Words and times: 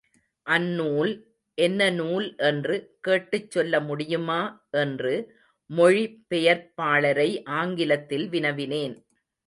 அந்நூல் 0.47 1.11
என்ன 1.57 1.89
நூல் 1.89 2.35
என்று, 2.37 2.75
கேட்டுச் 3.01 3.51
சொல்ல 3.51 3.79
முடியுமா 3.81 4.41
என்று, 4.71 5.13
மொழி 5.69 6.03
பெயர்ப்பாளரை 6.29 7.29
ஆங்கிலத்தில் 7.53 8.29
வினவினேன். 8.29 8.95